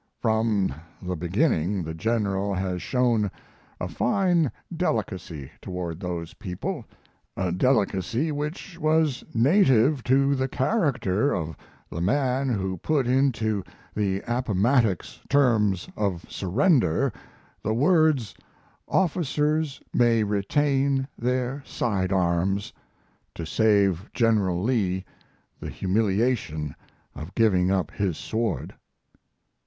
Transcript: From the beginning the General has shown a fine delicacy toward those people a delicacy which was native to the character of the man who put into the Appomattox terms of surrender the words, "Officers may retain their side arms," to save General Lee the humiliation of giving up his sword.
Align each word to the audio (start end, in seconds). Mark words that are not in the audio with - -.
From 0.19 0.73
the 0.99 1.15
beginning 1.15 1.83
the 1.83 1.93
General 1.93 2.55
has 2.55 2.81
shown 2.81 3.29
a 3.79 3.87
fine 3.87 4.51
delicacy 4.75 5.51
toward 5.61 5.99
those 5.99 6.33
people 6.33 6.85
a 7.37 7.51
delicacy 7.51 8.31
which 8.31 8.79
was 8.79 9.23
native 9.35 10.03
to 10.05 10.33
the 10.33 10.47
character 10.47 11.31
of 11.31 11.55
the 11.91 12.01
man 12.01 12.49
who 12.49 12.77
put 12.77 13.05
into 13.05 13.63
the 13.93 14.23
Appomattox 14.27 15.19
terms 15.29 15.87
of 15.95 16.25
surrender 16.27 17.13
the 17.61 17.75
words, 17.75 18.33
"Officers 18.87 19.81
may 19.93 20.23
retain 20.23 21.07
their 21.15 21.61
side 21.63 22.11
arms," 22.11 22.73
to 23.35 23.45
save 23.45 24.09
General 24.15 24.63
Lee 24.63 25.05
the 25.59 25.69
humiliation 25.69 26.73
of 27.13 27.35
giving 27.35 27.69
up 27.69 27.91
his 27.91 28.17
sword. 28.17 28.73